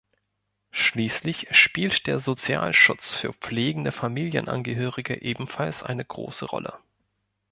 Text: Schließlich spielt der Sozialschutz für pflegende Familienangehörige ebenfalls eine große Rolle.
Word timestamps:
Schließlich 0.71 1.49
spielt 1.51 2.07
der 2.07 2.19
Sozialschutz 2.19 3.13
für 3.13 3.33
pflegende 3.33 3.91
Familienangehörige 3.91 5.21
ebenfalls 5.21 5.83
eine 5.83 6.03
große 6.03 6.45
Rolle. 6.47 6.73